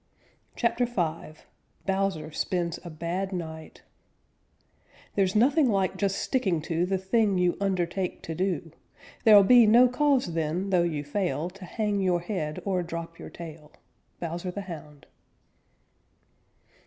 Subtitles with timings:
[0.55, 1.39] CHAPTER V
[1.85, 3.83] BOWSER SPENDS A BAD NIGHT
[5.13, 8.71] There's nothing like just sticking to The thing you undertake to do.
[9.25, 13.29] There'll be no cause then, though you fail, To hang your head or drop your
[13.29, 13.73] tail.
[14.19, 15.05] _Bowser the Hound.